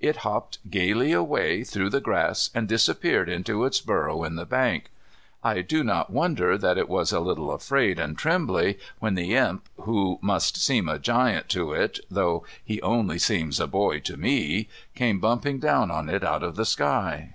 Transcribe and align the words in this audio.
It 0.00 0.16
hopped 0.16 0.58
gaily 0.70 1.12
away 1.12 1.64
through 1.64 1.88
the 1.88 2.02
grass 2.02 2.50
and 2.54 2.68
disappeared 2.68 3.30
into 3.30 3.64
its 3.64 3.80
burrow 3.80 4.22
in 4.22 4.36
the 4.36 4.44
bank. 4.44 4.90
I 5.42 5.62
do 5.62 5.82
not 5.82 6.10
wonder 6.10 6.58
that 6.58 6.76
it 6.76 6.90
was 6.90 7.10
a 7.10 7.20
little 7.20 7.50
afraid 7.50 7.98
and 7.98 8.18
trembly 8.18 8.78
when 8.98 9.14
the 9.14 9.34
Imp, 9.34 9.66
who 9.80 10.18
must 10.20 10.62
seem 10.62 10.90
a 10.90 10.98
giant 10.98 11.48
to 11.56 11.72
it 11.72 12.00
though 12.10 12.44
he 12.62 12.82
only 12.82 13.18
seems 13.18 13.58
a 13.58 13.66
boy 13.66 14.00
to 14.00 14.18
me, 14.18 14.68
came 14.94 15.20
bumping 15.20 15.58
down 15.58 15.90
on 15.90 16.10
it 16.10 16.22
out 16.22 16.42
of 16.42 16.56
the 16.56 16.66
sky. 16.66 17.34